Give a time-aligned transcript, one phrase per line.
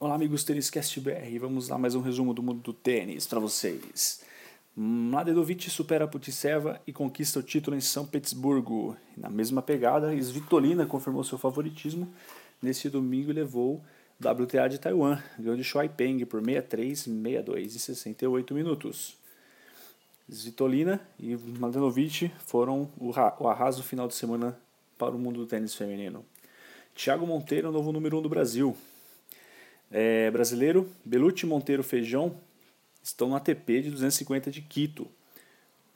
[0.00, 1.40] Olá, amigos Tênis Cast BR.
[1.40, 4.22] Vamos lá mais um resumo do mundo do tênis para vocês.
[4.76, 8.96] Mladedovic supera Putiseva e conquista o título em São Petersburgo.
[9.16, 12.08] Na mesma pegada, Svitolina confirmou seu favoritismo
[12.62, 13.82] neste domingo e levou
[14.20, 19.16] o WTA de Taiwan, ganhou de Shuai Peng por 6-3, 6-2 e 68 minutos.
[20.30, 24.56] Svitolina e Mladenovic foram o arraso final de semana
[24.96, 26.24] para o mundo do tênis feminino.
[26.94, 28.76] Thiago Monteiro, novo número 1 um do Brasil,
[29.90, 32.36] é, brasileiro, Belucci Monteiro Feijão
[33.02, 35.06] estão no ATP de 250 de Quito.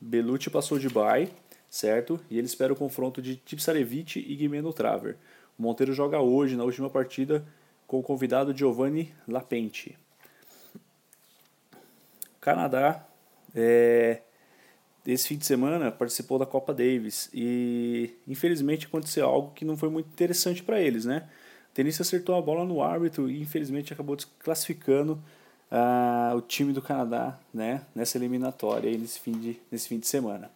[0.00, 1.30] Belucci passou de bye,
[1.70, 2.20] certo?
[2.30, 5.16] E ele espera o confronto de Tipsarevic e Guimeno Traver.
[5.58, 7.46] O Monteiro joga hoje, na última partida,
[7.86, 9.96] com o convidado Giovanni Lapente.
[12.40, 13.06] Canadá,
[13.54, 14.20] é,
[15.06, 19.88] esse fim de semana, participou da Copa Davis e infelizmente aconteceu algo que não foi
[19.88, 21.28] muito interessante para eles, né?
[21.76, 25.22] Tenista acertou a bola no árbitro e infelizmente acabou desclassificando
[25.70, 30.06] uh, o time do Canadá né, nessa eliminatória aí nesse fim, de, nesse fim de
[30.06, 30.50] semana.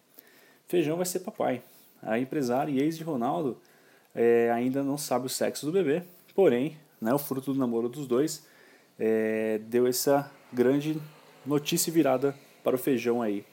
[0.67, 1.63] Feijão vai ser papai.
[2.03, 3.59] A empresária e ex de Ronaldo
[4.15, 6.03] é, ainda não sabe o sexo do bebê,
[6.35, 8.43] porém, né, o fruto do namoro dos dois
[8.99, 10.99] é, deu essa grande
[11.45, 12.35] notícia virada
[12.65, 13.45] para o Feijão aí.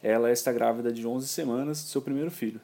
[0.00, 2.60] Ela está grávida de 11 semanas do seu primeiro filho.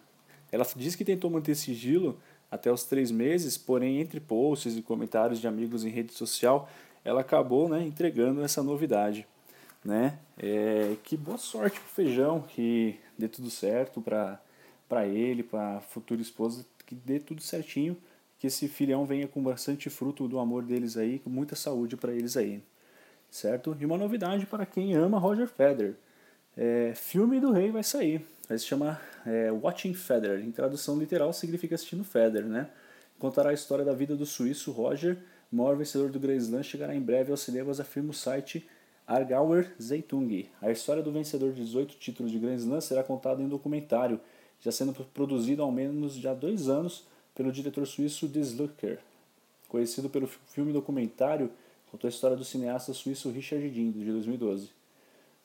[0.53, 2.17] Ela diz que tentou manter sigilo
[2.53, 6.69] até os três meses, porém, entre posts e comentários de amigos em rede social,
[7.03, 9.27] ela acabou né, entregando essa novidade.
[9.83, 10.19] Né?
[10.37, 16.21] É, que boa sorte pro Feijão, que dê tudo certo para ele, para a futura
[16.21, 17.97] esposa, que dê tudo certinho,
[18.39, 22.13] que esse filhão venha com bastante fruto do amor deles aí, com muita saúde para
[22.13, 22.63] eles aí.
[23.31, 23.75] Certo?
[23.81, 25.95] E uma novidade para quem ama Roger Federer.
[26.55, 28.23] É, filme do Rei vai sair.
[28.53, 30.45] Vai se chamar é, Watching Federer.
[30.45, 32.69] Em tradução literal significa assistindo Federer, né?
[33.19, 35.17] Contará a história da vida do suíço Roger,
[35.51, 38.69] maior vencedor do Grand Slam, chegará em breve aos cinemas, afirma o site
[39.07, 40.51] Argauer Zeitung.
[40.61, 44.21] A história do vencedor de 18 títulos de Grand Slam será contada em um documentário,
[44.61, 48.99] já sendo produzido há ao menos já dois anos pelo diretor suíço Deslucker.
[49.67, 51.51] Conhecido pelo filme documentário,
[51.91, 54.82] contou a história do cineasta suíço Richard Dean, de 2012.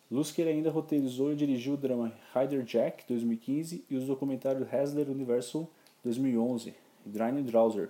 [0.10, 5.70] Lusker ainda roteirizou e dirigiu o drama Rider Jack, 2015, e os documentários Hasler Universal,
[6.04, 6.74] 2011,
[7.06, 7.90] e Drain Drauser,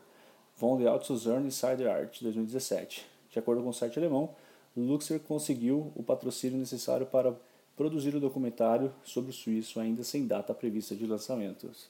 [0.58, 3.06] Von der Altsuzern e Cider Art, 2017.
[3.30, 4.32] De acordo com o site alemão,
[4.76, 7.36] Luxer conseguiu o patrocínio necessário para
[7.76, 11.88] produzir o documentário sobre o suíço, ainda sem data prevista de lançamentos.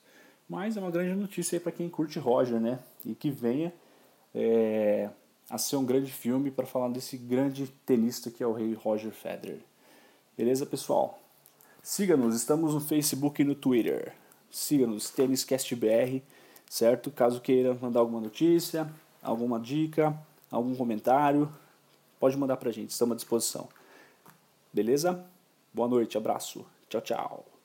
[0.50, 2.80] Mas é uma grande notícia para quem curte Roger, né?
[3.06, 3.74] E que venha
[4.36, 5.10] é,
[5.50, 9.12] a ser um grande filme para falar desse grande tenista que é o rei Roger
[9.12, 9.60] Federer.
[10.38, 11.18] Beleza, pessoal?
[11.82, 14.14] Siga-nos, estamos no Facebook e no Twitter.
[14.52, 16.22] Siga-nos, TênisCastBR,
[16.70, 17.10] certo?
[17.10, 18.88] Caso queira mandar alguma notícia,
[19.24, 20.16] alguma dica,
[20.52, 21.52] algum comentário,
[22.20, 23.68] pode mandar pra gente, estamos à disposição.
[24.72, 25.26] Beleza?
[25.74, 26.64] Boa noite, abraço.
[26.88, 27.57] Tchau, tchau.